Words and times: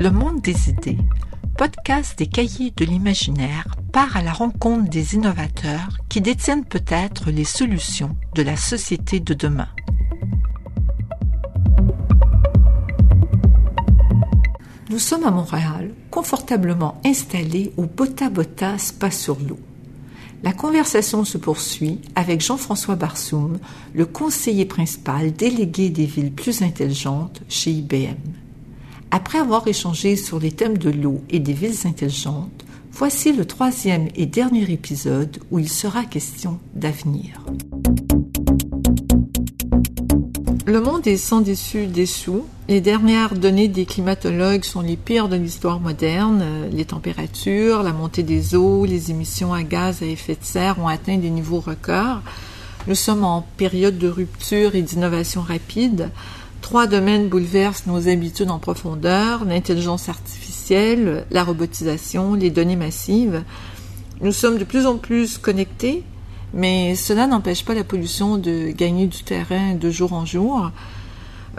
Le 0.00 0.12
monde 0.12 0.40
des 0.40 0.70
idées, 0.70 0.98
podcast 1.56 2.16
des 2.16 2.28
cahiers 2.28 2.72
de 2.76 2.84
l'imaginaire, 2.84 3.66
part 3.92 4.16
à 4.16 4.22
la 4.22 4.32
rencontre 4.32 4.88
des 4.88 5.16
innovateurs 5.16 5.98
qui 6.08 6.20
détiennent 6.20 6.64
peut-être 6.64 7.32
les 7.32 7.42
solutions 7.42 8.14
de 8.36 8.42
la 8.42 8.56
société 8.56 9.18
de 9.18 9.34
demain. 9.34 9.66
Nous 14.88 15.00
sommes 15.00 15.24
à 15.24 15.32
Montréal, 15.32 15.92
confortablement 16.12 17.00
installés 17.04 17.72
au 17.76 17.86
Bota 17.86 18.30
Bota 18.30 18.78
Spa 18.78 19.10
sur 19.10 19.36
l'eau. 19.40 19.58
La 20.44 20.52
conversation 20.52 21.24
se 21.24 21.38
poursuit 21.38 22.00
avec 22.14 22.40
Jean-François 22.40 22.94
Barsoum, 22.94 23.58
le 23.94 24.06
conseiller 24.06 24.64
principal 24.64 25.32
délégué 25.32 25.90
des 25.90 26.06
villes 26.06 26.32
plus 26.32 26.62
intelligentes 26.62 27.42
chez 27.48 27.72
IBM. 27.72 28.14
Après 29.10 29.38
avoir 29.38 29.66
échangé 29.66 30.16
sur 30.16 30.38
les 30.38 30.52
thèmes 30.52 30.76
de 30.76 30.90
l'eau 30.90 31.22
et 31.30 31.38
des 31.38 31.54
villes 31.54 31.86
intelligentes, 31.86 32.64
voici 32.92 33.32
le 33.32 33.46
troisième 33.46 34.08
et 34.14 34.26
dernier 34.26 34.70
épisode 34.70 35.38
où 35.50 35.58
il 35.58 35.68
sera 35.68 36.04
question 36.04 36.58
d'avenir. 36.74 37.40
Le 40.66 40.82
monde 40.82 41.06
est 41.06 41.16
sans 41.16 41.40
dessus 41.40 41.86
dessous. 41.86 42.44
Les 42.68 42.82
dernières 42.82 43.34
données 43.34 43.68
des 43.68 43.86
climatologues 43.86 44.64
sont 44.64 44.82
les 44.82 44.98
pires 44.98 45.30
de 45.30 45.36
l'histoire 45.36 45.80
moderne. 45.80 46.44
Les 46.70 46.84
températures, 46.84 47.82
la 47.82 47.94
montée 47.94 48.22
des 48.22 48.54
eaux, 48.54 48.84
les 48.84 49.10
émissions 49.10 49.54
à 49.54 49.62
gaz 49.62 50.02
à 50.02 50.04
effet 50.04 50.34
de 50.34 50.44
serre 50.44 50.78
ont 50.78 50.88
atteint 50.88 51.16
des 51.16 51.30
niveaux 51.30 51.60
records. 51.60 52.20
Nous 52.86 52.94
sommes 52.94 53.24
en 53.24 53.46
période 53.56 53.96
de 53.96 54.08
rupture 54.08 54.74
et 54.74 54.82
d'innovation 54.82 55.40
rapide. 55.40 56.10
Trois 56.60 56.86
domaines 56.86 57.28
bouleversent 57.28 57.86
nos 57.86 58.08
habitudes 58.08 58.50
en 58.50 58.58
profondeur, 58.58 59.44
l'intelligence 59.44 60.08
artificielle, 60.08 61.24
la 61.30 61.44
robotisation, 61.44 62.34
les 62.34 62.50
données 62.50 62.76
massives. 62.76 63.42
Nous 64.20 64.32
sommes 64.32 64.58
de 64.58 64.64
plus 64.64 64.86
en 64.86 64.98
plus 64.98 65.38
connectés, 65.38 66.02
mais 66.52 66.96
cela 66.96 67.26
n'empêche 67.26 67.64
pas 67.64 67.74
la 67.74 67.84
pollution 67.84 68.36
de 68.36 68.70
gagner 68.70 69.06
du 69.06 69.22
terrain 69.22 69.74
de 69.74 69.90
jour 69.90 70.12
en 70.12 70.26
jour, 70.26 70.70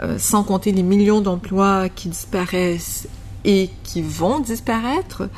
euh, 0.02 0.18
sans 0.18 0.44
compter 0.44 0.72
les 0.72 0.82
millions 0.82 1.20
d'emplois 1.20 1.88
qui 1.88 2.08
disparaissent 2.08 3.08
et 3.44 3.70
qui 3.82 4.02
vont 4.02 4.40
disparaître, 4.40 5.28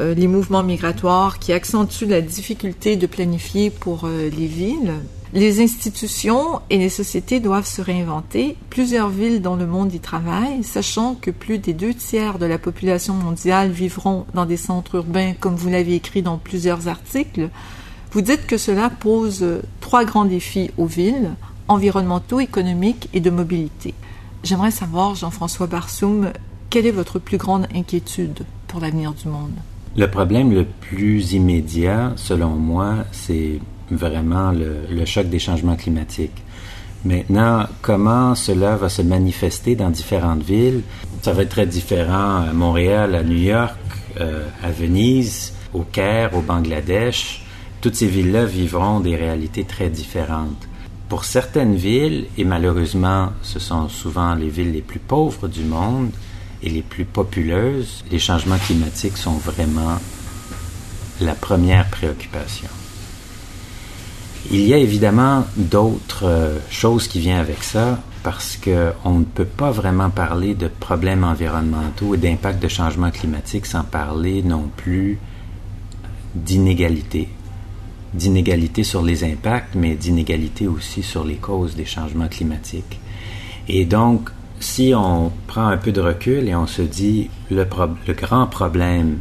euh, 0.00 0.14
les 0.14 0.28
mouvements 0.28 0.62
migratoires 0.62 1.38
qui 1.38 1.52
accentuent 1.52 2.06
la 2.06 2.20
difficulté 2.20 2.96
de 2.96 3.06
planifier 3.06 3.70
pour 3.70 4.04
euh, 4.04 4.30
les 4.30 4.46
villes. 4.46 4.94
Les 5.34 5.60
institutions 5.60 6.60
et 6.70 6.78
les 6.78 6.88
sociétés 6.88 7.40
doivent 7.40 7.66
se 7.66 7.82
réinventer. 7.82 8.56
Plusieurs 8.70 9.10
villes 9.10 9.42
dans 9.42 9.56
le 9.56 9.66
monde 9.66 9.92
y 9.92 10.00
travaillent, 10.00 10.64
sachant 10.64 11.14
que 11.14 11.30
plus 11.30 11.58
des 11.58 11.74
deux 11.74 11.92
tiers 11.92 12.38
de 12.38 12.46
la 12.46 12.58
population 12.58 13.12
mondiale 13.12 13.70
vivront 13.70 14.24
dans 14.32 14.46
des 14.46 14.56
centres 14.56 14.94
urbains, 14.94 15.34
comme 15.38 15.56
vous 15.56 15.68
l'avez 15.68 15.94
écrit 15.94 16.22
dans 16.22 16.38
plusieurs 16.38 16.88
articles. 16.88 17.50
Vous 18.12 18.22
dites 18.22 18.46
que 18.46 18.56
cela 18.56 18.88
pose 18.88 19.44
trois 19.80 20.06
grands 20.06 20.24
défis 20.24 20.70
aux 20.78 20.86
villes, 20.86 21.34
environnementaux, 21.68 22.40
économiques 22.40 23.10
et 23.12 23.20
de 23.20 23.28
mobilité. 23.30 23.92
J'aimerais 24.44 24.70
savoir, 24.70 25.14
Jean-François 25.14 25.66
Barsoum, 25.66 26.32
quelle 26.70 26.86
est 26.86 26.90
votre 26.90 27.18
plus 27.18 27.36
grande 27.36 27.66
inquiétude 27.74 28.46
pour 28.66 28.80
l'avenir 28.80 29.12
du 29.12 29.28
monde? 29.28 29.52
Le 29.98 30.06
problème 30.06 30.52
le 30.54 30.64
plus 30.64 31.32
immédiat, 31.32 32.12
selon 32.16 32.50
moi, 32.50 33.04
c'est 33.12 33.58
vraiment 33.90 34.52
le, 34.52 35.04
choc 35.04 35.28
des 35.28 35.38
changements 35.38 35.76
climatiques. 35.76 36.42
Maintenant, 37.04 37.66
comment 37.82 38.34
cela 38.34 38.76
va 38.76 38.88
se 38.88 39.02
manifester 39.02 39.76
dans 39.76 39.90
différentes 39.90 40.42
villes? 40.42 40.82
Ça 41.20 41.32
va 41.32 41.42
être 41.42 41.50
très 41.50 41.66
différent 41.66 42.46
à 42.48 42.52
Montréal, 42.54 43.14
à 43.14 43.22
New 43.22 43.38
York, 43.38 43.76
euh, 44.20 44.46
à 44.62 44.70
Venise, 44.70 45.52
au 45.74 45.82
Caire, 45.82 46.34
au 46.34 46.40
Bangladesh 46.40 47.42
toutes 47.80 47.94
ces 47.94 48.08
villes-là 48.08 48.44
vivront 48.44 49.00
des 49.00 49.14
réalités 49.14 49.64
très 49.64 49.88
différentes. 49.88 50.68
Pour 51.08 51.24
certaines 51.24 51.76
villes, 51.76 52.26
et 52.36 52.44
malheureusement 52.44 53.30
ce 53.42 53.58
sont 53.58 53.88
souvent 53.88 54.34
les 54.34 54.48
villes 54.48 54.72
les 54.72 54.82
plus 54.82 54.98
pauvres 54.98 55.48
du 55.48 55.62
monde 55.62 56.10
et 56.62 56.70
les 56.70 56.82
plus 56.82 57.04
populeuses, 57.04 58.04
les 58.10 58.18
changements 58.18 58.58
climatiques 58.58 59.16
sont 59.16 59.36
vraiment 59.38 59.98
la 61.20 61.34
première 61.34 61.88
préoccupation. 61.88 62.68
Il 64.50 64.66
y 64.66 64.72
a 64.72 64.78
évidemment 64.78 65.44
d'autres 65.56 66.24
euh, 66.24 66.58
choses 66.70 67.08
qui 67.08 67.20
viennent 67.20 67.38
avec 67.38 67.62
ça 67.64 68.00
parce 68.22 68.56
qu'on 68.56 69.18
ne 69.18 69.24
peut 69.24 69.44
pas 69.44 69.70
vraiment 69.70 70.10
parler 70.10 70.54
de 70.54 70.68
problèmes 70.68 71.24
environnementaux 71.24 72.14
et 72.14 72.18
d'impact 72.18 72.62
de 72.62 72.68
changement 72.68 73.10
climatique 73.10 73.66
sans 73.66 73.84
parler 73.84 74.42
non 74.42 74.70
plus 74.76 75.18
d'inégalités 76.34 77.28
d'inégalités 78.14 78.84
sur 78.84 79.02
les 79.02 79.24
impacts, 79.24 79.74
mais 79.74 79.94
d'inégalités 79.94 80.66
aussi 80.66 81.02
sur 81.02 81.24
les 81.24 81.36
causes 81.36 81.74
des 81.74 81.84
changements 81.84 82.28
climatiques. 82.28 83.00
Et 83.68 83.84
donc, 83.84 84.30
si 84.60 84.92
on 84.94 85.30
prend 85.46 85.66
un 85.66 85.76
peu 85.76 85.92
de 85.92 86.00
recul 86.00 86.48
et 86.48 86.54
on 86.54 86.66
se 86.66 86.82
dit 86.82 87.30
le, 87.50 87.66
le 88.06 88.14
grand 88.14 88.46
problème, 88.46 89.18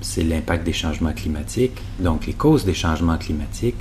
c'est 0.00 0.22
l'impact 0.22 0.64
des 0.64 0.72
changements 0.72 1.12
climatiques, 1.12 1.80
donc 1.98 2.26
les 2.26 2.34
causes 2.34 2.64
des 2.64 2.74
changements 2.74 3.16
climatiques, 3.16 3.76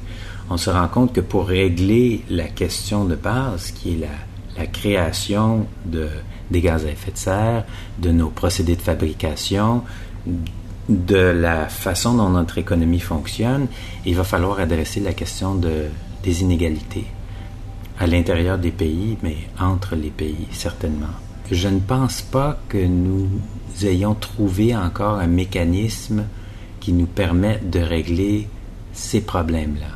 on 0.49 0.57
se 0.57 0.69
rend 0.69 0.87
compte 0.87 1.13
que 1.13 1.21
pour 1.21 1.47
régler 1.47 2.23
la 2.29 2.47
question 2.47 3.05
de 3.05 3.15
base, 3.15 3.71
qui 3.71 3.93
est 3.93 3.97
la, 3.97 4.07
la 4.57 4.67
création 4.67 5.67
de, 5.85 6.07
des 6.51 6.61
gaz 6.61 6.85
à 6.85 6.89
effet 6.89 7.11
de 7.11 7.17
serre, 7.17 7.65
de 7.99 8.11
nos 8.11 8.29
procédés 8.29 8.75
de 8.75 8.81
fabrication, 8.81 9.83
de 10.87 11.17
la 11.17 11.67
façon 11.67 12.13
dont 12.13 12.29
notre 12.29 12.57
économie 12.57 12.99
fonctionne, 12.99 13.67
il 14.05 14.15
va 14.15 14.23
falloir 14.23 14.59
adresser 14.59 14.99
la 14.99 15.13
question 15.13 15.55
de, 15.55 15.85
des 16.23 16.41
inégalités 16.41 17.05
à 17.99 18.07
l'intérieur 18.07 18.57
des 18.57 18.71
pays, 18.71 19.17
mais 19.23 19.37
entre 19.59 19.95
les 19.95 20.09
pays, 20.09 20.47
certainement. 20.51 21.15
Je 21.51 21.67
ne 21.67 21.79
pense 21.79 22.21
pas 22.21 22.59
que 22.69 22.83
nous 22.83 23.29
ayons 23.83 24.15
trouvé 24.15 24.75
encore 24.75 25.19
un 25.19 25.27
mécanisme 25.27 26.25
qui 26.79 26.91
nous 26.91 27.05
permette 27.05 27.69
de 27.69 27.79
régler 27.79 28.47
ces 28.93 29.21
problèmes-là. 29.21 29.95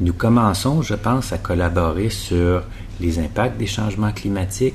Nous 0.00 0.12
commençons, 0.12 0.82
je 0.82 0.94
pense, 0.94 1.32
à 1.32 1.38
collaborer 1.38 2.08
sur 2.08 2.62
les 3.00 3.18
impacts 3.18 3.58
des 3.58 3.66
changements 3.66 4.12
climatiques, 4.12 4.74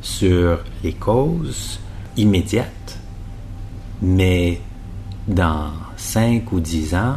sur 0.00 0.58
les 0.82 0.92
causes 0.92 1.78
immédiates, 2.16 2.98
mais 4.02 4.60
dans 5.28 5.70
5 5.96 6.50
ou 6.52 6.60
10 6.60 6.94
ans, 6.94 7.16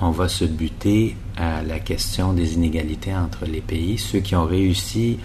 on 0.00 0.10
va 0.10 0.28
se 0.28 0.44
buter 0.44 1.16
à 1.38 1.62
la 1.62 1.78
question 1.78 2.32
des 2.32 2.54
inégalités 2.54 3.14
entre 3.14 3.46
les 3.46 3.60
pays. 3.60 3.96
Ceux 3.96 4.18
qui 4.18 4.34
ont 4.34 4.44
réussi 4.44 5.18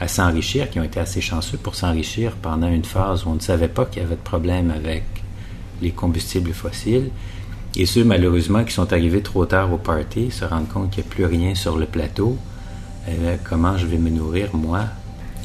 à 0.00 0.08
s'enrichir, 0.08 0.70
qui 0.70 0.80
ont 0.80 0.84
été 0.84 0.98
assez 0.98 1.20
chanceux 1.20 1.58
pour 1.58 1.74
s'enrichir 1.74 2.32
pendant 2.40 2.68
une 2.68 2.84
phase 2.84 3.24
où 3.24 3.30
on 3.30 3.34
ne 3.34 3.40
savait 3.40 3.68
pas 3.68 3.84
qu'il 3.84 4.02
y 4.02 4.04
avait 4.04 4.16
de 4.16 4.20
problème 4.20 4.70
avec 4.70 5.04
les 5.82 5.90
combustibles 5.90 6.52
fossiles, 6.52 7.10
et 7.76 7.84
ceux 7.84 8.04
malheureusement 8.04 8.64
qui 8.64 8.72
sont 8.72 8.92
arrivés 8.92 9.22
trop 9.22 9.44
tard 9.44 9.72
au 9.72 9.76
party 9.76 10.30
se 10.30 10.44
rendent 10.44 10.68
compte 10.68 10.90
qu'il 10.90 11.04
n'y 11.04 11.10
a 11.10 11.12
plus 11.12 11.24
rien 11.26 11.54
sur 11.54 11.76
le 11.76 11.86
plateau. 11.86 12.38
Eh 13.06 13.12
comment 13.48 13.76
je 13.76 13.86
vais 13.86 13.98
me 13.98 14.10
nourrir 14.10 14.54
moi? 14.54 14.84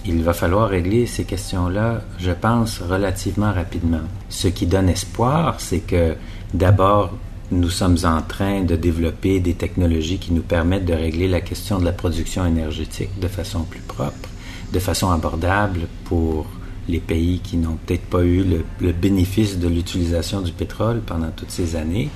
Il 0.06 0.22
va 0.22 0.34
falloir 0.34 0.70
régler 0.70 1.06
ces 1.06 1.24
questions-là, 1.24 2.02
je 2.20 2.32
pense, 2.32 2.80
relativement 2.80 3.54
rapidement. 3.54 4.02
Ce 4.30 4.50
qui 4.50 4.66
donne 4.66 4.90
espoir, 4.90 5.60
c'est 5.60 5.80
que 5.80 6.16
d'abord, 6.54 7.14
nous 7.52 7.70
sommes 7.70 7.98
en 8.04 8.22
train 8.22 8.62
de 8.62 8.76
développer 8.76 9.40
des 9.40 9.54
technologies 9.54 10.18
qui 10.18 10.34
nous 10.34 10.42
permettent 10.42 10.86
de 10.86 10.94
régler 10.94 11.28
la 11.28 11.42
question 11.42 11.80
de 11.80 11.86
la 11.86 11.92
production 11.92 12.46
énergétique 12.46 13.20
de 13.20 13.28
façon 13.28 13.64
plus 13.64 13.82
propre, 13.82 14.30
de 14.72 14.80
façon 14.80 15.12
abordable 15.12 15.82
pour 16.06 16.48
les 16.88 17.00
pays 17.00 17.40
qui 17.40 17.58
n'ont 17.58 17.78
peut-être 17.86 18.06
pas 18.06 18.24
eu 18.24 18.44
le, 18.82 18.92
bénéfice 18.92 19.58
de 19.60 19.68
l'utilisation 19.68 20.42
du 20.42 20.52
pétrole 20.52 21.02
pendant 21.06 21.32
toutes 21.32 21.52
ces 21.52 21.76
années, 21.76 22.10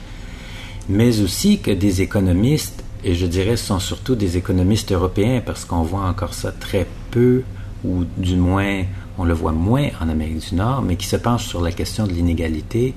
mais 0.90 1.22
aussi 1.22 1.60
que 1.60 1.72
des 1.72 2.02
économistes, 2.02 2.84
et 3.04 3.16
je 3.16 3.26
dirais 3.26 3.58
ce 3.58 3.68
sont 3.68 3.80
surtout 3.80 4.16
des 4.16 4.38
économistes 4.38 4.92
européens 4.92 5.42
parce 5.46 5.66
qu'on 5.66 5.84
voit 5.84 6.06
encore 6.06 6.34
ça 6.34 6.52
très 6.52 6.88
peu 7.12 7.44
ou 7.86 8.06
du 8.18 8.36
moins 8.36 8.84
on 9.18 9.26
le 9.26 9.34
voit 9.34 9.52
moins 9.52 9.88
en 10.00 10.10
Amérique 10.10 10.50
du 10.50 10.56
Nord, 10.56 10.82
mais 10.82 10.96
qui 10.96 11.08
se 11.08 11.16
penche 11.16 11.48
sur 11.48 11.62
la 11.62 11.72
question 11.72 12.06
de 12.06 12.14
l'inégalité, 12.14 12.94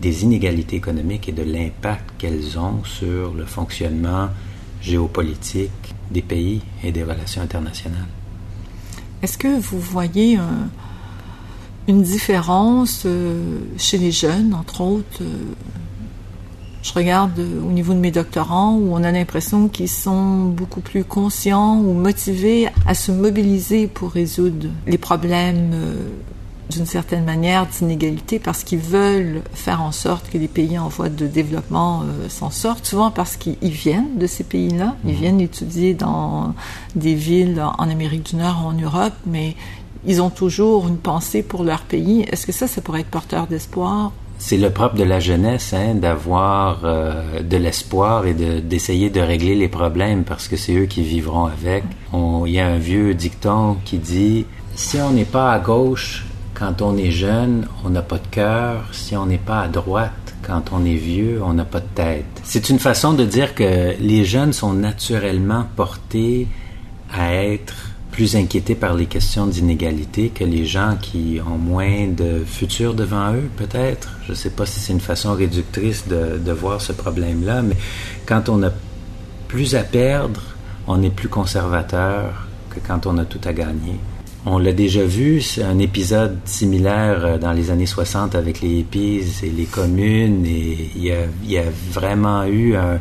des 0.00 0.24
inégalités 0.24 0.76
économiques 0.76 1.28
et 1.28 1.32
de 1.32 1.42
l'impact 1.42 2.10
qu'elles 2.18 2.58
ont 2.58 2.84
sur 2.84 3.34
le 3.34 3.44
fonctionnement 3.44 4.28
géopolitique 4.80 5.94
des 6.10 6.22
pays 6.22 6.60
et 6.84 6.92
des 6.92 7.02
relations 7.02 7.42
internationales. 7.42 8.06
Est-ce 9.22 9.38
que 9.38 9.58
vous 9.58 9.80
voyez 9.80 10.38
une 11.88 12.02
différence 12.02 13.04
euh, 13.06 13.60
chez 13.78 13.98
les 13.98 14.10
jeunes, 14.10 14.54
entre 14.54 14.80
autres, 14.80 15.22
euh, 15.22 15.54
je 16.82 16.92
regarde 16.92 17.38
euh, 17.38 17.60
au 17.60 17.70
niveau 17.70 17.92
de 17.94 17.98
mes 17.98 18.10
doctorants 18.10 18.76
où 18.76 18.92
on 18.92 19.04
a 19.04 19.12
l'impression 19.12 19.68
qu'ils 19.68 19.88
sont 19.88 20.46
beaucoup 20.46 20.80
plus 20.80 21.04
conscients 21.04 21.78
ou 21.78 21.92
motivés 21.92 22.68
à 22.86 22.94
se 22.94 23.12
mobiliser 23.12 23.86
pour 23.86 24.10
résoudre 24.10 24.68
les 24.86 24.98
problèmes 24.98 25.74
d'une 26.70 26.86
certaine 26.86 27.24
manière 27.24 27.66
d'inégalité 27.66 28.38
parce 28.38 28.64
qu'ils 28.64 28.80
veulent 28.80 29.42
faire 29.54 29.82
en 29.82 29.92
sorte 29.92 30.28
que 30.30 30.38
les 30.38 30.48
pays 30.48 30.78
en 30.78 30.88
voie 30.88 31.08
de 31.08 31.26
développement 31.26 32.02
euh, 32.02 32.28
s'en 32.28 32.50
sortent, 32.50 32.86
souvent 32.86 33.10
parce 33.10 33.36
qu'ils 33.36 33.56
viennent 33.62 34.18
de 34.18 34.26
ces 34.26 34.44
pays-là, 34.44 34.96
ils 35.04 35.12
mhm. 35.12 35.16
viennent 35.16 35.40
étudier 35.40 35.94
dans 35.94 36.54
des 36.94 37.14
villes 37.14 37.62
en 37.62 37.88
Amérique 37.88 38.30
du 38.30 38.36
Nord 38.36 38.62
ou 38.64 38.68
en 38.68 38.72
Europe, 38.72 39.14
mais 39.26 39.54
ils 40.06 40.22
ont 40.22 40.30
toujours 40.30 40.86
une 40.88 40.98
pensée 40.98 41.42
pour 41.42 41.64
leur 41.64 41.82
pays. 41.82 42.24
Est-ce 42.30 42.46
que 42.46 42.52
ça, 42.52 42.66
ça 42.66 42.80
pourrait 42.80 43.00
être 43.00 43.08
porteur 43.08 43.46
d'espoir? 43.46 44.12
C'est 44.38 44.58
le 44.58 44.70
propre 44.70 44.96
de 44.96 45.04
la 45.04 45.18
jeunesse, 45.18 45.72
hein, 45.72 45.94
d'avoir 45.94 46.80
euh, 46.84 47.42
de 47.42 47.56
l'espoir 47.56 48.26
et 48.26 48.34
d'essayer 48.34 49.08
de, 49.08 49.20
régler 49.20 49.54
les 49.54 49.68
problèmes 49.68 50.24
parce 50.24 50.46
que 50.46 50.56
c'est 50.56 50.74
eux 50.74 50.84
qui 50.84 51.02
vivront 51.02 51.46
avec. 51.46 51.84
Il 52.12 52.52
y 52.52 52.60
a 52.60 52.66
un 52.66 52.78
vieux 52.78 53.14
dicton 53.14 53.78
qui 53.84 53.98
dit 53.98 54.44
si 54.74 55.00
on 55.00 55.10
n'est 55.10 55.24
pas 55.24 55.52
à 55.52 55.58
gauche 55.58 56.26
quand 56.58 56.80
on 56.80 56.96
est 56.96 57.10
jeune, 57.10 57.66
on 57.84 57.90
n'a 57.90 58.02
pas 58.02 58.18
de 58.18 58.26
cœur. 58.30 58.88
Si 58.92 59.16
on 59.16 59.26
n'est 59.26 59.38
pas 59.38 59.60
à 59.60 59.68
droite 59.68 60.12
quand 60.42 60.72
on 60.72 60.84
est 60.84 60.94
vieux, 60.94 61.40
on 61.44 61.52
n'a 61.52 61.64
pas 61.64 61.80
de 61.80 61.88
tête. 61.94 62.24
C'est 62.44 62.70
une 62.70 62.78
façon 62.78 63.12
de 63.12 63.24
dire 63.24 63.54
que 63.54 63.94
les 64.00 64.24
jeunes 64.24 64.52
sont 64.52 64.72
naturellement 64.72 65.66
portés 65.76 66.46
à 67.12 67.34
être 67.34 67.74
plus 68.10 68.36
inquiétés 68.36 68.74
par 68.74 68.94
les 68.94 69.04
questions 69.04 69.46
d'inégalité 69.46 70.30
que 70.30 70.44
les 70.44 70.64
gens 70.64 70.96
qui 71.00 71.38
ont 71.46 71.58
moins 71.58 72.06
de 72.08 72.42
futur 72.46 72.94
devant 72.94 73.34
eux, 73.34 73.50
peut-être. 73.56 74.16
Je 74.24 74.30
ne 74.30 74.36
sais 74.36 74.50
pas 74.50 74.64
si 74.64 74.80
c'est 74.80 74.94
une 74.94 75.00
façon 75.00 75.34
réductrice 75.34 76.08
de, 76.08 76.52
voir 76.52 76.80
ce 76.80 76.92
problème-là, 76.92 77.60
mais 77.60 77.76
quand 78.24 78.48
on 78.48 78.62
a 78.62 78.70
plus 79.48 79.74
à 79.74 79.82
perdre, 79.82 80.40
on 80.86 81.02
est 81.02 81.10
plus 81.10 81.28
conservateur 81.28 82.46
que 82.70 82.80
quand 82.86 83.06
on 83.06 83.18
a 83.18 83.26
tout 83.26 83.40
à 83.44 83.52
gagner. 83.52 84.00
On 84.48 84.58
l'a 84.58 84.72
déjà 84.72 85.04
vu, 85.04 85.40
c'est 85.40 85.64
un 85.64 85.80
épisode 85.80 86.38
similaire 86.44 87.24
euh, 87.24 87.36
dans 87.36 87.50
les 87.50 87.72
années 87.72 87.84
60 87.84 88.36
avec 88.36 88.60
les 88.60 88.78
hippies 88.78 89.24
et 89.42 89.50
les 89.50 89.64
communes, 89.64 90.46
et 90.46 90.92
il 90.94 91.02
y 91.02 91.10
a, 91.10 91.24
il 91.42 91.50
y 91.50 91.58
a 91.58 91.64
vraiment 91.90 92.44
eu 92.44 92.76
un, 92.76 93.00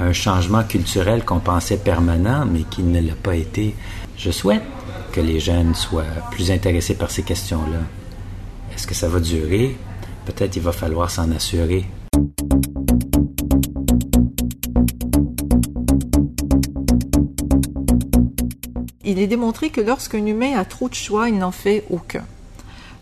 un 0.00 0.12
changement 0.12 0.64
culturel 0.64 1.24
qu'on 1.24 1.38
pensait 1.38 1.76
permanent, 1.76 2.44
mais 2.46 2.62
qui 2.62 2.82
ne 2.82 3.00
l'a 3.00 3.14
pas 3.14 3.36
été. 3.36 3.76
Je 4.16 4.32
souhaite 4.32 4.64
que 5.12 5.20
les 5.20 5.38
jeunes 5.38 5.76
soient 5.76 6.02
plus 6.32 6.50
intéressés 6.50 6.96
par 6.96 7.12
ces 7.12 7.22
questions-là. 7.22 7.78
Est-ce 8.74 8.88
que 8.88 8.94
ça 8.94 9.08
va 9.08 9.20
durer? 9.20 9.76
Peut-être 10.26 10.56
il 10.56 10.62
va 10.62 10.72
falloir 10.72 11.12
s'en 11.12 11.30
assurer. 11.30 11.84
Il 19.12 19.18
est 19.18 19.26
démontré 19.26 19.68
que 19.68 19.82
lorsqu'un 19.82 20.24
humain 20.24 20.56
a 20.56 20.64
trop 20.64 20.88
de 20.88 20.94
choix, 20.94 21.28
il 21.28 21.36
n'en 21.36 21.50
fait 21.50 21.84
aucun. 21.90 22.24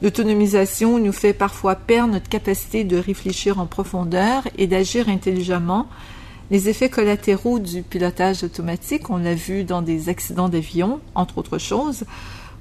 L'autonomisation 0.02 0.98
nous 0.98 1.12
fait 1.12 1.32
parfois 1.32 1.76
perdre 1.76 2.14
notre 2.14 2.28
capacité 2.28 2.82
de 2.82 2.96
réfléchir 2.96 3.60
en 3.60 3.66
profondeur 3.66 4.42
et 4.58 4.66
d'agir 4.66 5.08
intelligemment 5.08 5.86
les 6.50 6.68
effets 6.68 6.88
collatéraux 6.88 7.60
du 7.60 7.84
pilotage 7.84 8.42
automatique, 8.42 9.08
on 9.08 9.18
l'a 9.18 9.34
vu 9.34 9.62
dans 9.62 9.82
des 9.82 10.08
accidents 10.08 10.48
d'avion, 10.48 10.98
entre 11.14 11.38
autres 11.38 11.58
choses. 11.58 12.02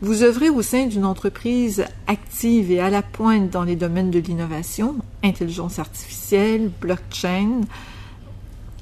Vous 0.01 0.21
œuvrez 0.21 0.51
au 0.51 0.61
sein 0.61 0.85
d'une 0.85 1.05
entreprise 1.05 1.85
active 2.05 2.71
et 2.71 2.81
à 2.81 2.91
la 2.91 3.01
pointe 3.01 3.49
dans 3.49 3.63
les 3.63 3.75
domaines 3.75 4.11
de 4.11 4.19
l'innovation, 4.19 4.97
intelligence 5.23 5.79
artificielle, 5.79 6.69
blockchain. 6.79 7.61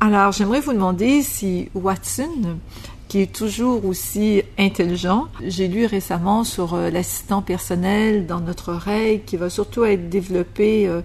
Alors, 0.01 0.33
j'aimerais 0.33 0.59
vous 0.59 0.73
demander 0.73 1.21
si 1.21 1.69
Watson, 1.73 2.57
qui 3.07 3.21
est 3.21 3.33
toujours 3.33 3.85
aussi 3.85 4.41
intelligent. 4.57 5.27
J'ai 5.45 5.67
lu 5.67 5.85
récemment 5.85 6.43
sur 6.43 6.73
euh, 6.73 6.89
l'assistant 6.89 7.41
personnel 7.41 8.25
dans 8.25 8.39
notre 8.39 8.73
oreille 8.73 9.21
qui 9.25 9.37
va 9.37 9.49
surtout 9.49 9.85
être 9.85 10.09
développé 10.09 10.87
euh, 10.87 11.01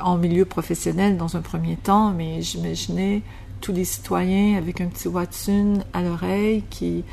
en 0.00 0.16
milieu 0.16 0.44
professionnel 0.44 1.16
dans 1.16 1.36
un 1.36 1.40
premier 1.40 1.76
temps, 1.76 2.10
mais 2.10 2.42
j'imaginais 2.42 3.22
tous 3.60 3.72
les 3.72 3.84
citoyens 3.84 4.58
avec 4.58 4.80
un 4.80 4.86
petit 4.86 5.08
Watson 5.08 5.84
à 5.92 6.02
l'oreille 6.02 6.64
qui 6.70 7.04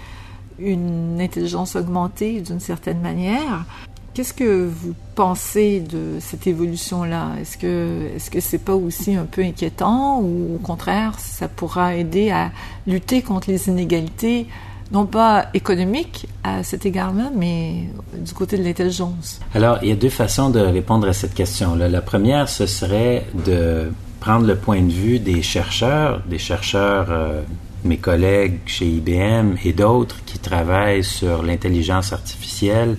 une 0.60 1.20
intelligence 1.20 1.76
augmentée 1.76 2.42
d'une 2.42 2.60
certaine 2.60 3.02
manière. 3.02 3.66
Qu'est-ce 4.14 4.34
que 4.34 4.68
vous 4.68 4.94
pensez 5.16 5.80
de 5.80 6.18
cette 6.20 6.46
évolution-là? 6.46 7.30
Est-ce 7.40 7.58
que 7.58 8.10
est-ce 8.14 8.30
que 8.30 8.42
c'est 8.42 8.58
pas 8.58 8.76
aussi 8.76 9.16
un 9.16 9.24
peu 9.24 9.42
inquiétant 9.42 10.20
ou 10.20 10.56
au 10.56 10.58
contraire 10.58 11.18
ça 11.18 11.48
pourra 11.48 11.96
aider 11.96 12.30
à 12.30 12.52
lutter 12.88 13.22
contre 13.22 13.50
les 13.50 13.70
inégalités 13.70 14.48
non 14.92 15.06
pas 15.06 15.46
économiques 15.54 16.28
à 16.44 16.64
cet 16.64 16.86
égard-là, 16.86 17.32
mais 17.34 17.86
du 18.14 18.34
côté 18.34 18.58
de 18.58 18.64
l'intelligence? 18.64 19.40
Alors, 19.54 19.80
il 19.82 19.88
y 19.88 19.92
a 19.94 19.96
deux 19.96 20.10
façons 20.10 20.50
de 20.50 20.60
répondre 20.60 21.08
à 21.08 21.14
cette 21.14 21.34
question-là. 21.34 21.88
La 21.88 22.02
première, 22.02 22.50
ce 22.50 22.66
serait 22.66 23.26
de 23.46 23.94
prendre 24.20 24.46
le 24.46 24.58
point 24.58 24.82
de 24.82 24.92
vue 24.92 25.20
des 25.20 25.42
chercheurs, 25.42 26.22
des 26.30 26.38
chercheurs, 26.38 27.08
euh, 27.10 27.42
mes 27.86 27.98
collègues 27.98 28.60
chez 28.66 28.86
IBM 28.86 29.56
et 29.64 29.72
d'autres 29.74 30.24
qui 30.26 30.38
travaillent 30.38 31.04
sur 31.04 31.42
l'intelligence 31.42 32.12
artificielle 32.12 32.98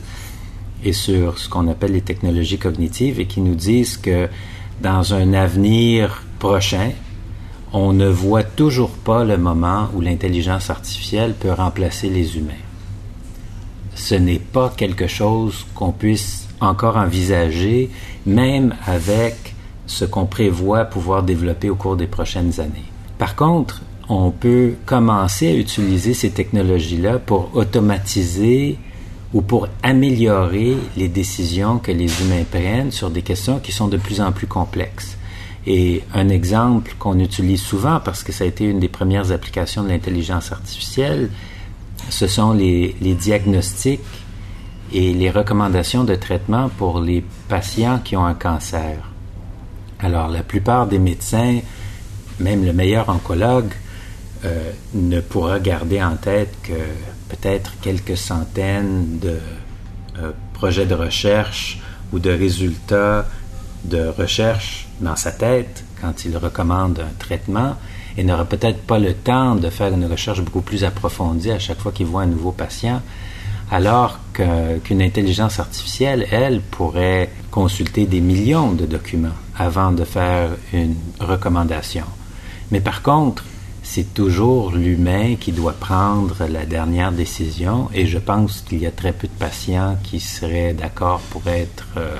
et 0.84 0.92
sur 0.92 1.38
ce 1.38 1.48
qu'on 1.48 1.68
appelle 1.68 1.92
les 1.92 2.00
technologies 2.00 2.58
cognitives 2.58 3.20
et 3.20 3.26
qui 3.26 3.40
nous 3.40 3.54
disent 3.54 3.96
que 3.96 4.28
dans 4.80 5.14
un 5.14 5.32
avenir 5.32 6.22
prochain, 6.38 6.90
on 7.72 7.92
ne 7.92 8.08
voit 8.08 8.42
toujours 8.42 8.90
pas 8.90 9.24
le 9.24 9.38
moment 9.38 9.88
où 9.94 10.00
l'intelligence 10.00 10.70
artificielle 10.70 11.34
peut 11.34 11.52
remplacer 11.52 12.10
les 12.10 12.36
humains. 12.36 12.52
Ce 13.94 14.14
n'est 14.14 14.38
pas 14.38 14.72
quelque 14.76 15.06
chose 15.06 15.66
qu'on 15.74 15.92
puisse 15.92 16.48
encore 16.60 16.96
envisager, 16.96 17.90
même 18.26 18.74
avec 18.86 19.54
ce 19.86 20.04
qu'on 20.04 20.26
prévoit 20.26 20.84
pouvoir 20.84 21.22
développer 21.22 21.70
au 21.70 21.76
cours 21.76 21.96
des 21.96 22.06
prochaines 22.06 22.60
années. 22.60 22.90
Par 23.18 23.36
contre, 23.36 23.82
on 24.08 24.30
peut 24.30 24.74
commencer 24.84 25.48
à 25.48 25.54
utiliser 25.54 26.14
ces 26.14 26.30
technologies-là 26.30 27.18
pour 27.18 27.50
automatiser 27.54 28.78
ou 29.32 29.40
pour 29.40 29.68
améliorer 29.82 30.76
les 30.96 31.08
décisions 31.08 31.78
que 31.78 31.92
les 31.92 32.22
humains 32.22 32.44
prennent 32.50 32.90
sur 32.90 33.10
des 33.10 33.22
questions 33.22 33.60
qui 33.60 33.72
sont 33.72 33.88
de 33.88 33.96
plus 33.96 34.20
en 34.20 34.32
plus 34.32 34.46
complexes. 34.46 35.16
Et 35.66 36.02
un 36.12 36.28
exemple 36.28 36.94
qu'on 36.98 37.18
utilise 37.18 37.62
souvent, 37.62 38.00
parce 38.00 38.22
que 38.24 38.32
ça 38.32 38.44
a 38.44 38.46
été 38.46 38.64
une 38.64 38.80
des 38.80 38.88
premières 38.88 39.30
applications 39.30 39.84
de 39.84 39.88
l'intelligence 39.88 40.52
artificielle, 40.52 41.30
ce 42.10 42.26
sont 42.26 42.52
les, 42.52 42.94
diagnostics 43.00 44.00
et 44.92 45.14
les 45.14 45.30
recommandations 45.30 46.04
de 46.04 46.14
traitement 46.14 46.68
pour 46.68 47.00
les 47.00 47.24
patients 47.48 48.00
qui 48.04 48.16
ont 48.16 48.26
un 48.26 48.34
cancer. 48.34 48.96
Alors, 50.00 50.28
la 50.28 50.42
plupart 50.42 50.88
des 50.88 50.98
médecins, 50.98 51.60
même 52.40 52.64
le 52.64 52.72
meilleur 52.72 53.08
oncologue, 53.08 53.72
euh, 54.44 54.72
ne 54.94 55.20
pourra 55.20 55.60
garder 55.60 56.02
en 56.02 56.16
tête 56.16 56.54
que 56.62 56.72
peut-être 57.28 57.74
quelques 57.80 58.16
centaines 58.16 59.18
de 59.20 59.38
euh, 60.18 60.32
projets 60.52 60.86
de 60.86 60.94
recherche 60.94 61.78
ou 62.12 62.18
de 62.18 62.30
résultats 62.30 63.26
de 63.84 64.08
recherche 64.08 64.88
dans 65.00 65.16
sa 65.16 65.32
tête 65.32 65.84
quand 66.00 66.24
il 66.24 66.36
recommande 66.36 67.00
un 67.00 67.14
traitement 67.18 67.76
et 68.16 68.24
n'aura 68.24 68.44
peut-être 68.44 68.82
pas 68.82 68.98
le 68.98 69.14
temps 69.14 69.54
de 69.54 69.70
faire 69.70 69.92
une 69.92 70.06
recherche 70.06 70.40
beaucoup 70.40 70.60
plus 70.60 70.84
approfondie 70.84 71.50
à 71.50 71.58
chaque 71.58 71.78
fois 71.78 71.92
qu'il 71.92 72.06
voit 72.06 72.22
un 72.22 72.26
nouveau 72.26 72.52
patient, 72.52 73.00
alors 73.70 74.18
qu'une 74.34 75.00
intelligence 75.00 75.58
artificielle, 75.58 76.26
elle, 76.30 76.60
pourrait 76.60 77.30
consulter 77.50 78.06
des 78.06 78.20
millions 78.20 78.72
de 78.72 78.86
documents 78.86 79.38
avant 79.56 79.92
de 79.92 80.04
faire 80.04 80.50
une 80.72 80.96
recommandation. 81.20 82.04
Mais 82.70 82.80
par 82.80 83.02
contre, 83.02 83.44
c'est 83.82 84.14
toujours 84.14 84.70
l'humain 84.72 85.34
qui 85.36 85.52
doit 85.52 85.72
prendre 85.72 86.46
la 86.48 86.64
dernière 86.64 87.12
décision 87.12 87.88
et 87.92 88.06
je 88.06 88.18
pense 88.18 88.60
qu'il 88.62 88.78
y 88.78 88.86
a 88.86 88.90
très 88.90 89.12
peu 89.12 89.26
de 89.26 89.32
patients 89.32 89.98
qui 90.02 90.20
seraient 90.20 90.72
d'accord 90.72 91.20
pour 91.30 91.46
être 91.48 91.86
euh, 91.96 92.16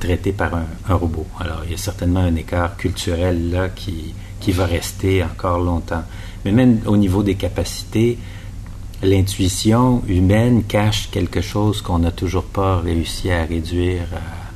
traités 0.00 0.32
par 0.32 0.54
un, 0.54 0.66
un, 0.88 0.94
robot. 0.94 1.26
Alors 1.38 1.62
il 1.64 1.70
y 1.70 1.74
a 1.74 1.78
certainement 1.78 2.20
un 2.20 2.34
écart 2.34 2.76
culturel 2.76 3.50
là 3.50 3.68
qui, 3.68 4.14
qui 4.40 4.52
va 4.52 4.66
rester 4.66 5.22
encore 5.22 5.60
longtemps. 5.60 6.02
Mais 6.44 6.52
même 6.52 6.80
au 6.86 6.96
niveau 6.96 7.22
des 7.22 7.36
capacités, 7.36 8.18
l'intuition 9.02 10.02
humaine 10.08 10.64
cache 10.64 11.10
quelque 11.10 11.40
chose 11.40 11.82
qu'on 11.82 12.00
n'a 12.00 12.10
toujours 12.10 12.44
pas 12.44 12.78
réussi 12.80 13.30
à 13.30 13.44
réduire 13.44 14.02
à 14.14 14.50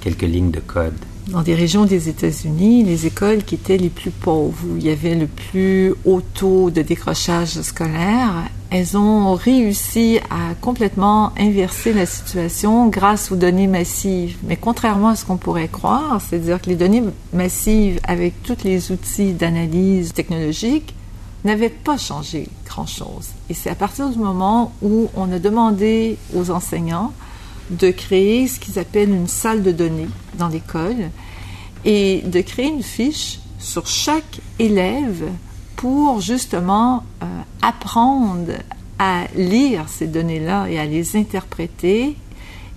quelques 0.00 0.22
lignes 0.22 0.52
de 0.52 0.60
code 0.60 0.94
dans 1.28 1.42
des 1.42 1.54
régions 1.54 1.84
des 1.84 2.08
États-Unis, 2.08 2.84
les 2.84 3.06
écoles 3.06 3.44
qui 3.44 3.54
étaient 3.54 3.76
les 3.76 3.90
plus 3.90 4.10
pauvres, 4.10 4.56
où 4.66 4.76
il 4.76 4.84
y 4.84 4.90
avait 4.90 5.14
le 5.14 5.26
plus 5.26 5.94
haut 6.04 6.22
taux 6.22 6.70
de 6.70 6.82
décrochage 6.82 7.60
scolaire, 7.60 8.44
elles 8.70 8.96
ont 8.96 9.34
réussi 9.34 10.18
à 10.30 10.54
complètement 10.60 11.32
inverser 11.38 11.92
la 11.92 12.06
situation 12.06 12.88
grâce 12.88 13.30
aux 13.30 13.36
données 13.36 13.66
massives. 13.66 14.36
Mais 14.44 14.56
contrairement 14.56 15.08
à 15.08 15.16
ce 15.16 15.24
qu'on 15.24 15.36
pourrait 15.36 15.68
croire, 15.68 16.20
c'est-à-dire 16.20 16.60
que 16.60 16.70
les 16.70 16.76
données 16.76 17.04
massives 17.32 18.00
avec 18.04 18.42
tous 18.42 18.64
les 18.64 18.90
outils 18.90 19.32
d'analyse 19.32 20.12
technologique 20.12 20.94
n'avaient 21.44 21.68
pas 21.68 21.96
changé 21.96 22.48
grand-chose. 22.66 23.28
Et 23.48 23.54
c'est 23.54 23.70
à 23.70 23.74
partir 23.74 24.08
du 24.08 24.18
moment 24.18 24.72
où 24.82 25.08
on 25.16 25.30
a 25.30 25.38
demandé 25.38 26.16
aux 26.34 26.50
enseignants 26.50 27.12
de 27.70 27.90
créer 27.90 28.46
ce 28.48 28.60
qu'ils 28.60 28.78
appellent 28.78 29.10
une 29.10 29.28
salle 29.28 29.62
de 29.62 29.72
données 29.72 30.08
dans 30.38 30.48
l'école 30.48 31.10
et 31.84 32.22
de 32.24 32.40
créer 32.40 32.68
une 32.68 32.82
fiche 32.82 33.40
sur 33.58 33.86
chaque 33.86 34.40
élève 34.58 35.24
pour 35.76 36.20
justement 36.20 37.04
euh, 37.22 37.26
apprendre 37.62 38.52
à 38.98 39.26
lire 39.36 39.84
ces 39.88 40.06
données-là 40.06 40.68
et 40.68 40.78
à 40.78 40.86
les 40.86 41.16
interpréter 41.16 42.16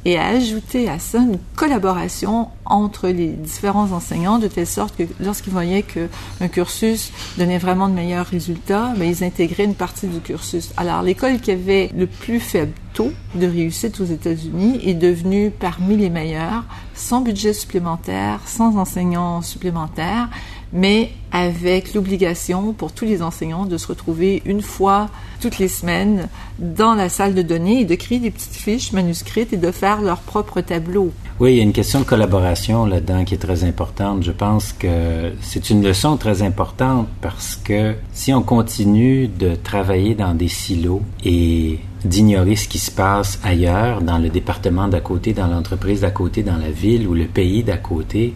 et 0.05 0.17
à 0.17 0.27
ajouter 0.27 0.89
à 0.89 0.99
ça 0.99 1.19
une 1.19 1.37
collaboration 1.55 2.49
entre 2.65 3.07
les 3.09 3.27
différents 3.27 3.91
enseignants 3.91 4.39
de 4.39 4.47
telle 4.47 4.67
sorte 4.67 4.95
que 4.95 5.03
lorsqu'ils 5.19 5.53
voyaient 5.53 5.83
qu'un 5.83 6.47
cursus 6.47 7.11
donnait 7.37 7.57
vraiment 7.57 7.87
de 7.87 7.93
meilleurs 7.93 8.25
résultats, 8.25 8.93
bien, 8.95 9.05
ils 9.05 9.23
intégraient 9.23 9.65
une 9.65 9.75
partie 9.75 10.07
du 10.07 10.19
cursus. 10.19 10.71
Alors 10.77 11.01
l'école 11.01 11.39
qui 11.39 11.51
avait 11.51 11.91
le 11.95 12.07
plus 12.07 12.39
faible 12.39 12.73
taux 12.93 13.11
de 13.35 13.47
réussite 13.47 13.99
aux 13.99 14.05
États-Unis 14.05 14.79
est 14.83 14.93
devenue 14.93 15.51
parmi 15.51 15.97
les 15.97 16.09
meilleures, 16.09 16.63
sans 16.93 17.21
budget 17.21 17.53
supplémentaire, 17.53 18.39
sans 18.45 18.77
enseignants 18.77 19.41
supplémentaires, 19.41 20.29
mais 20.73 21.11
avec 21.31 21.93
l'obligation 21.93 22.73
pour 22.73 22.91
tous 22.91 23.05
les 23.05 23.21
enseignants 23.21 23.65
de 23.65 23.77
se 23.77 23.87
retrouver 23.87 24.41
une 24.45 24.61
fois 24.61 25.09
toutes 25.39 25.57
les 25.59 25.67
semaines 25.67 26.27
dans 26.59 26.93
la 26.93 27.09
salle 27.09 27.33
de 27.33 27.41
données 27.41 27.81
et 27.81 27.85
de 27.85 27.95
créer 27.95 28.19
des 28.19 28.31
petites 28.31 28.55
fiches 28.55 28.91
manuscrites 28.91 29.53
et 29.53 29.57
de 29.57 29.71
faire 29.71 30.01
leur 30.01 30.19
propre 30.19 30.61
tableau. 30.61 31.11
Oui, 31.39 31.53
il 31.53 31.57
y 31.57 31.59
a 31.59 31.63
une 31.63 31.73
question 31.73 31.99
de 32.01 32.05
collaboration 32.05 32.85
là-dedans 32.85 33.25
qui 33.25 33.33
est 33.33 33.39
très 33.39 33.63
importante. 33.63 34.23
Je 34.23 34.31
pense 34.31 34.73
que 34.73 35.31
c'est 35.41 35.69
une 35.69 35.83
leçon 35.83 36.17
très 36.17 36.43
importante 36.43 37.07
parce 37.21 37.55
que 37.55 37.95
si 38.13 38.33
on 38.33 38.43
continue 38.43 39.27
de 39.27 39.55
travailler 39.55 40.13
dans 40.13 40.35
des 40.35 40.49
silos 40.49 41.01
et 41.23 41.79
d'ignorer 42.05 42.55
ce 42.55 42.67
qui 42.67 42.79
se 42.79 42.91
passe 42.91 43.39
ailleurs, 43.43 44.01
dans 44.01 44.17
le 44.17 44.29
département 44.29 44.87
d'à 44.87 45.01
côté, 45.01 45.33
dans 45.33 45.47
l'entreprise 45.47 46.01
d'à 46.01 46.11
côté, 46.11 46.43
dans 46.43 46.57
la 46.57 46.71
ville 46.71 47.07
ou 47.07 47.13
le 47.13 47.25
pays 47.25 47.63
d'à 47.63 47.77
côté, 47.77 48.33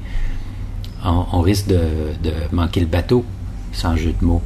on, 1.05 1.41
risque 1.41 1.67
de, 1.67 1.79
manquer 2.51 2.81
le 2.81 2.85
bateau, 2.87 3.23
sans 3.71 3.95
jeu 3.95 4.13
de 4.19 4.25
mots. 4.25 4.41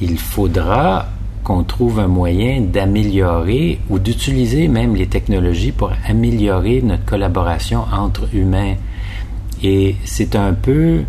Il 0.00 0.18
faudra 0.18 1.06
qu'on 1.44 1.64
trouve 1.64 1.98
un 1.98 2.06
moyen 2.06 2.60
d'améliorer 2.60 3.80
ou 3.90 3.98
d'utiliser 3.98 4.68
même 4.68 4.94
les 4.94 5.06
technologies 5.06 5.72
pour 5.72 5.92
améliorer 6.06 6.82
notre 6.82 7.04
collaboration 7.04 7.84
entre 7.92 8.34
humains. 8.34 8.74
Et 9.62 9.96
c'est 10.04 10.36
un 10.36 10.54
peu 10.54 11.02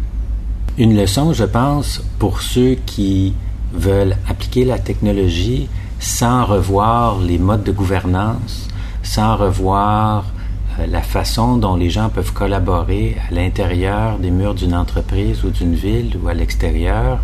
une 0.78 0.96
leçon, 0.96 1.34
je 1.34 1.44
pense, 1.44 2.04
pour 2.20 2.42
ceux 2.42 2.76
qui 2.86 3.34
veulent 3.74 4.16
appliquer 4.28 4.66
la 4.66 4.80
technologie 4.80 5.68
sans 6.00 6.46
revoir 6.46 7.20
les 7.20 7.38
modes 7.38 7.64
de 7.64 7.72
gouvernance, 7.72 8.68
sans 9.04 9.38
revoir 9.38 10.26
la 10.88 11.02
façon 11.02 11.58
dont 11.58 11.76
les 11.76 11.90
gens 11.90 12.10
peuvent 12.10 12.34
collaborer 12.34 13.18
à 13.30 13.34
l'intérieur 13.34 14.18
des 14.18 14.32
murs 14.32 14.56
d'une 14.56 14.76
entreprise 14.76 15.44
ou 15.44 15.50
d'une 15.50 15.76
ville 15.76 16.18
ou 16.22 16.28
à 16.28 16.34
l'extérieur, 16.34 17.20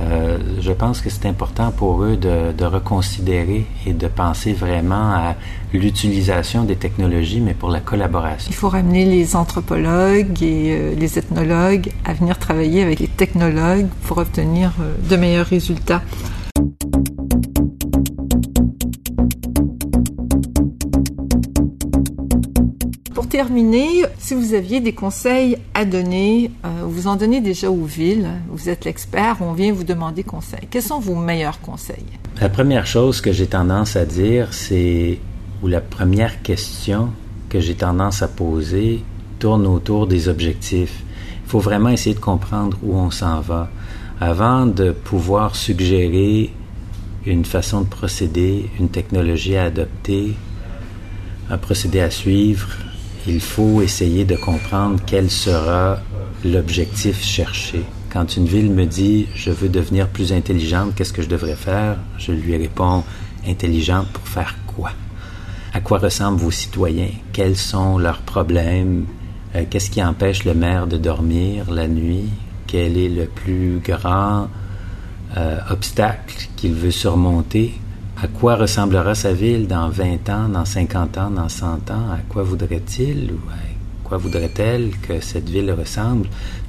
euh, 0.00 0.38
je 0.60 0.72
pense 0.72 1.00
que 1.00 1.10
c'est 1.10 1.26
important 1.26 1.70
pour 1.70 2.02
eux 2.02 2.16
de, 2.16 2.64
reconsidérer 2.64 3.66
et 3.86 3.92
de 3.92 4.08
penser 4.08 4.52
vraiment 4.52 5.12
à 5.12 5.34
l'utilisation 5.72 6.64
des 6.64 6.76
technologies, 6.76 7.40
mais 7.40 7.54
pour 7.54 7.70
la 7.70 7.80
collaboration. 7.80 8.50
Il 8.50 8.54
faut 8.54 8.68
ramener 8.68 9.04
les 9.04 9.36
anthropologues 9.36 10.42
et 10.42 10.70
euh, 10.70 10.94
les 10.94 11.18
ethnologues 11.18 11.90
à 12.04 12.14
venir 12.14 12.38
travailler 12.38 12.82
avec 12.82 13.00
les 13.00 13.08
technologues 13.08 13.88
pour 14.06 14.18
obtenir 14.18 14.72
de 15.08 15.16
meilleurs 15.16 15.46
résultats. 15.46 16.02
Terminer, 23.32 24.04
si 24.18 24.34
vous 24.34 24.52
aviez 24.52 24.80
des 24.80 24.92
conseils 24.92 25.56
à 25.72 25.86
donner, 25.86 26.50
euh, 26.66 26.82
vous 26.84 27.06
en 27.06 27.16
donnez 27.16 27.40
déjà 27.40 27.70
aux 27.70 27.86
villes, 27.86 28.28
vous 28.50 28.68
êtes 28.68 28.84
l'expert, 28.84 29.38
on 29.40 29.54
vient 29.54 29.72
vous 29.72 29.84
demander 29.84 30.22
conseil. 30.22 30.68
Quels 30.70 30.82
sont 30.82 31.00
vos 31.00 31.14
meilleurs 31.14 31.58
conseils? 31.62 32.04
La 32.42 32.50
première 32.50 32.84
chose 32.84 33.22
que 33.22 33.32
j'ai 33.32 33.46
tendance 33.46 33.96
à 33.96 34.04
dire, 34.04 34.48
c'est, 34.52 35.18
ou 35.62 35.66
la 35.66 35.80
première 35.80 36.42
question 36.42 37.08
que 37.48 37.58
j'ai 37.58 37.74
tendance 37.74 38.20
à 38.20 38.28
poser 38.28 39.02
tourne 39.38 39.66
autour 39.66 40.06
des 40.06 40.28
objectifs. 40.28 41.02
Il 41.46 41.50
faut 41.50 41.60
vraiment 41.60 41.88
essayer 41.88 42.14
de 42.14 42.20
comprendre 42.20 42.76
où 42.82 42.94
on 42.94 43.10
s'en 43.10 43.40
va 43.40 43.70
avant 44.20 44.66
de 44.66 44.90
pouvoir 44.90 45.56
suggérer 45.56 46.52
une 47.24 47.46
façon 47.46 47.80
de 47.80 47.88
procéder, 47.88 48.68
une 48.78 48.90
technologie 48.90 49.56
à 49.56 49.64
adopter, 49.64 50.34
un 51.48 51.56
procédé 51.56 52.00
à 52.00 52.10
suivre, 52.10 52.68
il 53.26 53.40
faut 53.40 53.82
essayer 53.82 54.24
de 54.24 54.36
comprendre 54.36 55.00
quel 55.06 55.30
sera 55.30 55.98
l'objectif 56.44 57.22
cherché. 57.22 57.84
Quand 58.12 58.36
une 58.36 58.46
ville 58.46 58.70
me 58.70 58.84
dit 58.84 59.26
je 59.34 59.50
veux 59.50 59.68
devenir 59.68 60.08
plus 60.08 60.32
intelligente, 60.32 60.94
qu'est-ce 60.94 61.12
que 61.12 61.22
je 61.22 61.28
devrais 61.28 61.54
faire 61.54 61.96
Je 62.18 62.32
lui 62.32 62.56
réponds 62.56 63.04
intelligente 63.46 64.08
pour 64.08 64.26
faire 64.26 64.56
quoi 64.66 64.90
À 65.72 65.80
quoi 65.80 65.98
ressemblent 65.98 66.40
vos 66.40 66.50
citoyens? 66.50 67.10
Quels 67.32 67.56
sont 67.56 67.98
leurs 67.98 68.22
problèmes? 68.22 69.06
Euh, 69.54 69.64
Qu'est-ce 69.68 69.90
qui 69.90 70.02
empêche 70.02 70.44
le 70.44 70.54
maire 70.54 70.86
de 70.86 70.96
dormir 70.96 71.70
la 71.70 71.88
nuit? 71.88 72.28
Quel 72.66 72.96
est 72.96 73.08
le 73.08 73.26
plus 73.26 73.80
grand 73.84 74.48
euh, 75.36 75.58
obstacle 75.70 76.48
qu'il 76.56 76.74
veut 76.74 76.90
surmonter? 76.90 77.74
À 78.22 78.28
quoi 78.28 78.54
ressemblera 78.54 79.16
sa 79.16 79.32
ville 79.32 79.66
dans 79.66 79.88
20 79.88 80.28
ans, 80.30 80.48
dans 80.48 80.64
50 80.64 81.18
ans, 81.18 81.30
dans 81.30 81.48
100 81.48 81.90
ans? 81.90 82.10
À 82.12 82.18
quoi 82.28 82.44
voudrait-il 82.44 83.32
ou 83.32 83.50
à 83.50 84.08
quoi 84.08 84.16
voudrait-elle 84.16 84.92
que 85.02 85.20
cette 85.20 85.48
ville 85.48 85.72
ressemble? 85.72 86.28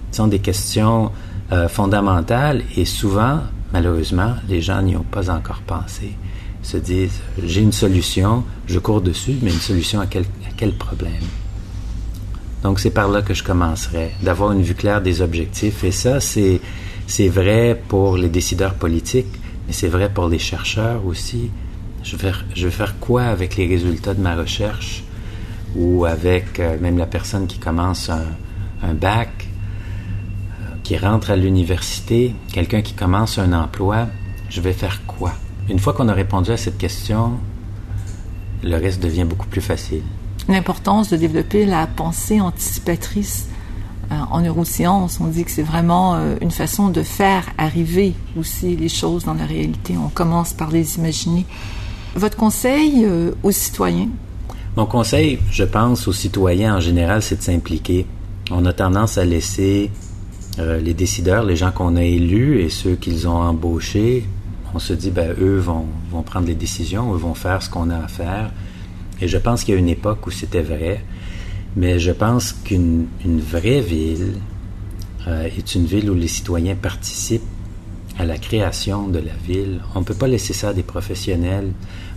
Ce 0.10 0.18
sont 0.18 0.28
des 0.28 0.40
questions 0.40 1.12
euh, 1.52 1.68
fondamentales 1.68 2.64
et 2.76 2.86
souvent, 2.86 3.42
malheureusement, 3.72 4.34
les 4.50 4.62
gens 4.62 4.82
n'y 4.82 4.96
ont 4.96 5.06
pas 5.12 5.30
encore 5.30 5.62
pensé. 5.62 6.16
Ils 6.64 6.68
se 6.68 6.78
disent, 6.78 7.20
j'ai 7.46 7.62
une 7.62 7.72
solution, 7.72 8.44
je 8.66 8.80
cours 8.80 9.02
dessus, 9.02 9.36
mais 9.44 9.52
une 9.52 9.60
solution 9.60 10.00
à 10.00 10.08
quel, 10.08 10.26
problème? 10.74 11.14
Donc 12.64 12.80
c'est 12.80 12.90
par 12.90 13.10
là 13.10 13.22
que 13.22 13.36
je 13.36 13.44
commencerai, 13.44 14.12
d'avoir 14.24 14.54
une 14.54 14.64
vue 14.64 14.74
claire 14.74 15.02
des 15.02 15.22
objectifs. 15.22 15.84
Et 15.84 15.92
ça, 15.92 16.20
c'est 16.20 17.28
vrai 17.28 17.80
pour 17.90 18.18
les 18.18 18.30
décideurs 18.30 18.74
politiques 18.74 19.43
mais 19.68 19.74
c'est 19.74 19.88
vrai 19.88 20.10
pour 20.12 20.28
les 20.28 20.40
chercheurs 20.40 21.06
aussi. 21.06 21.52
Je 22.04 22.18
vais, 22.18 22.70
faire, 22.70 23.00
quoi 23.00 23.24
avec 23.24 23.56
les 23.56 23.66
résultats 23.66 24.14
de 24.14 24.22
ma 24.22 24.36
recherche 24.36 25.04
ou 25.76 26.04
avec 26.04 26.60
euh, 26.60 26.78
même 26.80 26.98
la 26.98 27.06
personne 27.06 27.48
qui 27.48 27.60
commence 27.60 28.10
un, 28.10 28.94
bac, 28.94 29.30
euh, 29.40 30.66
qui 30.84 30.98
rentre 30.98 31.32
à 31.32 31.38
l'université, 31.38 32.36
quelqu'un 32.52 32.82
qui 32.82 32.94
commence 32.94 33.38
un 33.40 33.54
emploi, 33.54 34.08
je 34.50 34.60
vais 34.60 34.74
faire 34.74 35.06
quoi? 35.08 35.32
Une 35.70 35.80
fois 35.80 35.94
qu'on 35.94 36.10
a 36.10 36.14
répondu 36.14 36.52
à 36.52 36.58
cette 36.58 36.78
question, 36.78 37.40
le 38.64 38.76
reste 38.76 39.02
devient 39.02 39.24
beaucoup 39.24 39.48
plus 39.48 39.62
facile. 39.62 40.04
L'importance 40.50 41.10
de 41.10 41.16
développer 41.16 41.66
la 41.66 41.88
pensée 41.88 42.42
anticipatrice 42.42 43.48
en 44.32 44.42
neurosciences, 44.42 45.20
on 45.20 45.28
dit 45.28 45.44
que 45.44 45.52
c'est 45.52 45.64
vraiment 45.64 46.16
euh, 46.16 46.36
une 46.42 46.52
façon 46.52 46.90
de 46.90 47.04
faire 47.04 47.46
arriver 47.58 48.14
aussi 48.38 48.76
les 48.76 48.90
choses 48.90 49.26
dans 49.26 49.34
la 49.34 49.46
réalité. 49.46 49.96
On 49.98 50.10
commence 50.10 50.54
par 50.54 50.72
les 50.72 50.98
imaginer. 50.98 51.46
Votre 52.16 52.38
conseil 52.38 53.06
euh, 53.06 53.32
aux 53.44 53.52
citoyens? 53.52 54.10
Mon 54.76 54.86
conseil, 54.86 55.40
je 55.52 55.64
pense, 55.64 56.08
aux 56.08 56.14
citoyens 56.14 56.78
en 56.78 56.80
général, 56.80 57.22
c'est 57.22 57.38
de 57.38 57.44
s'impliquer. 57.44 58.06
On 58.52 58.66
a 58.66 58.74
tendance 58.74 59.18
à 59.18 59.26
laisser 59.26 59.92
les 60.58 60.94
décideurs, 60.94 61.44
les 61.44 61.56
gens 61.56 61.72
qu'on 61.72 61.96
a 61.96 62.04
élus 62.04 62.62
et 62.62 62.70
ceux 62.70 62.96
qu'ils 62.96 63.28
ont 63.28 63.42
embauchés, 63.42 64.28
on 64.74 64.80
se 64.80 64.94
dit, 64.94 65.12
ben, 65.12 65.36
eux 65.40 65.58
vont, 65.58 65.86
vont 66.12 66.24
prendre 66.24 66.48
les 66.48 66.56
décisions, 66.56 67.14
eux 67.14 67.18
vont 67.18 67.36
faire 67.36 67.62
ce 67.62 67.70
qu'on 67.70 67.90
a 67.90 67.98
à 67.98 68.08
faire. 68.08 68.52
Et 69.22 69.28
je 69.28 69.38
pense 69.38 69.64
qu'il 69.64 69.74
y 69.74 69.78
a 69.78 69.80
une 69.80 69.90
époque 69.90 70.26
où 70.26 70.32
c'était 70.32 70.62
vrai. 70.62 71.04
Mais 71.76 72.00
je 72.00 72.12
pense 72.12 72.54
qu'une 72.54 73.08
vraie 73.26 73.82
ville 73.82 74.36
euh, 75.28 75.44
est 75.46 75.76
une 75.76 75.86
ville 75.86 76.10
où 76.10 76.16
les 76.16 76.28
citoyens 76.28 76.76
participent 76.76 77.42
à 78.20 78.26
la 78.26 78.38
création 78.38 79.08
de 79.08 79.20
la 79.20 79.34
ville. 79.34 79.82
On 79.96 80.02
ne 80.02 80.06
peut 80.06 80.14
pas 80.14 80.28
laisser 80.28 80.54
ça 80.54 80.70
à 80.70 80.74
des 80.74 80.84
professionnels 80.84 81.72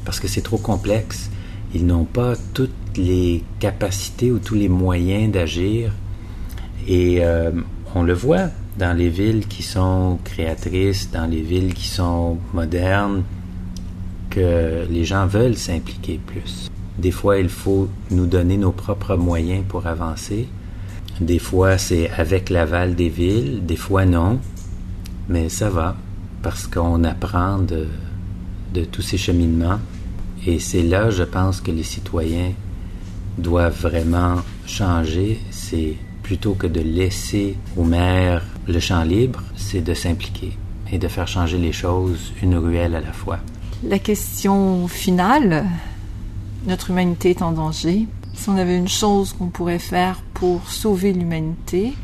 parce 0.05 0.21
que 0.21 0.29
c'est 0.29 0.43
trop 0.43 0.59
complexe. 0.59 1.31
Ils 1.75 1.87
n'ont 1.87 2.05
pas 2.05 2.35
toutes 2.53 2.71
les 2.97 3.43
capacités 3.61 4.31
ou 4.31 4.39
tous 4.39 4.55
les 4.55 4.69
moyens 4.69 5.33
d'agir. 5.33 5.93
Et 6.87 7.25
euh, 7.25 7.51
on 7.95 8.03
le 8.03 8.13
voit 8.13 8.51
dans 8.79 8.97
les 8.97 9.09
villes 9.09 9.47
qui 9.47 9.63
sont 9.63 10.19
créatrices, 10.23 11.11
dans 11.11 11.27
les 11.27 11.41
villes 11.41 11.73
qui 11.73 11.89
sont 11.89 12.39
modernes, 12.53 13.23
que 14.31 14.87
les 14.91 15.05
gens 15.05 15.27
veulent 15.27 15.57
s'impliquer 15.57 16.21
plus. 16.25 16.71
Des 16.99 17.11
fois, 17.11 17.39
il 17.39 17.49
faut 17.49 17.89
nous 18.11 18.27
donner 18.27 18.57
nos 18.57 18.73
propres 18.73 19.17
moyens 19.17 19.65
pour 19.69 19.87
avancer. 19.87 20.49
Des 21.21 21.39
fois, 21.39 21.79
c'est 21.79 22.11
avec 22.11 22.51
l'aval 22.51 22.95
des 22.95 23.09
villes, 23.09 23.65
des 23.67 23.77
fois 23.77 24.05
non. 24.07 24.41
Mais 25.29 25.49
ça 25.49 25.69
va, 25.69 25.97
parce 26.43 26.67
qu'on 26.67 27.05
apprend 27.05 27.59
de, 27.59 27.87
tous 28.93 29.03
ces 29.03 29.19
cheminements. 29.19 29.79
Et 30.47 30.59
c'est 30.59 30.83
là, 30.83 31.11
je 31.11 31.23
pense, 31.23 31.61
que 31.61 31.71
les 31.71 31.83
citoyens 31.83 32.53
doivent 33.39 33.81
vraiment 33.81 34.37
changer, 34.67 35.41
c'est 35.51 35.97
plutôt 36.23 36.55
que 36.55 36.67
de 36.67 36.81
laisser 36.81 37.57
aux 37.77 37.85
maires 37.85 38.43
le 38.67 38.81
champ 38.81 39.03
libre, 39.03 39.43
c'est 39.57 39.81
de 39.81 39.95
s'impliquer 39.95 40.57
et 40.91 40.99
de 40.99 41.09
faire 41.09 41.29
changer 41.29 41.59
les 41.59 41.73
choses 41.73 42.33
une 42.43 42.57
ruelle 42.57 42.95
à 42.95 43.01
la 43.01 43.13
fois. 43.13 43.39
La 43.83 43.99
question 43.99 44.89
finale, 44.89 45.67
notre 46.67 46.91
humanité 46.91 47.31
est 47.31 47.43
en 47.43 47.53
danger. 47.53 48.07
Si 48.35 48.49
on 48.49 48.57
avait 48.57 48.77
une 48.77 48.89
chose 48.89 49.33
qu'on 49.33 49.49
pourrait 49.49 49.79
faire 49.79 50.21
pour 50.35 50.69
sauver 50.69 51.13
l'humanité, 51.13 51.95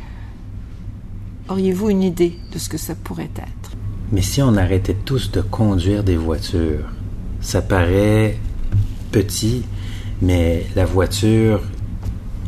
auriez-vous 1.49 1.91
une 1.91 2.03
idée 2.03 2.39
de 2.53 2.59
ce 2.59 2.69
que 2.69 2.79
ça 2.79 2.95
pourrait 2.95 3.31
être? 3.37 3.77
Mais 4.13 4.23
si 4.23 4.41
on 4.43 4.57
arrêtait 4.57 4.97
tous 5.05 5.31
de 5.31 5.41
conduire 5.41 6.05
des 6.05 6.17
voitures, 6.17 6.87
ça 7.41 7.61
paraît 7.61 8.39
petit, 9.11 9.65
mais 10.21 10.67
la 10.77 10.85
voiture 10.85 11.61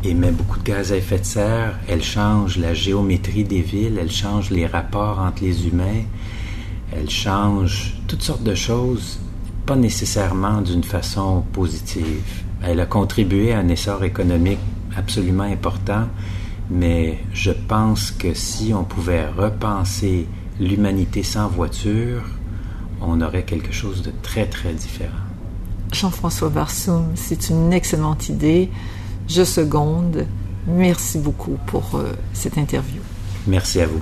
émet 0.03 0.31
beaucoup 0.31 0.59
de 0.59 0.63
gaz 0.63 0.91
à 0.91 0.97
effet 0.97 1.19
de 1.19 1.25
serre, 1.25 1.79
elle 1.87 2.03
change 2.03 2.57
la 2.57 2.73
géométrie 2.73 3.43
des 3.43 3.61
villes, 3.61 3.97
elle 3.99 4.11
change 4.11 4.51
les 4.51 4.67
rapports 4.67 5.19
entre 5.19 5.43
les 5.43 5.67
humains, 5.67 6.03
elle 6.91 7.09
change 7.09 7.97
toutes 8.07 8.21
sortes 8.21 8.43
de 8.43 8.55
choses, 8.55 9.19
pas 9.65 9.75
nécessairement 9.75 10.61
d'une 10.61 10.83
façon 10.83 11.43
positive. 11.53 12.43
Elle 12.63 12.79
a 12.79 12.85
contribué 12.85 13.53
à 13.53 13.59
un 13.59 13.69
essor 13.69 14.03
économique 14.03 14.59
absolument 14.95 15.43
important, 15.43 16.07
mais 16.69 17.19
je 17.33 17.51
pense 17.51 18.11
que 18.11 18.33
si 18.33 18.73
on 18.73 18.83
pouvait 18.83 19.27
repenser 19.27 20.27
l'humanité 20.59 21.23
sans 21.23 21.47
voiture, 21.47 22.23
on 23.01 23.21
aurait 23.21 23.43
quelque 23.43 23.71
chose 23.71 24.01
de 24.01 24.11
très 24.21 24.45
très 24.45 24.73
différent. 24.73 25.11
Jean-François 25.91 26.49
Barsoum, 26.49 27.11
c'est 27.15 27.49
une 27.49 27.73
excellente 27.73 28.29
idée. 28.29 28.69
Je 29.27 29.43
seconde. 29.43 30.25
Merci 30.67 31.19
beaucoup 31.19 31.57
pour 31.67 31.95
euh, 31.95 32.13
cette 32.33 32.57
interview. 32.57 33.01
Merci 33.47 33.81
à 33.81 33.87
vous. 33.87 34.01